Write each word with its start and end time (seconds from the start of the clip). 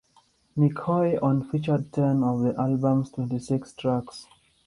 Mick 0.57 0.79
Hoy 0.87 1.19
on 1.21 1.43
featured 1.47 1.93
ten 1.93 2.23
of 2.23 2.39
the 2.41 2.55
album's 2.59 3.11
twenty-six 3.11 3.71
tracks. 3.73 4.25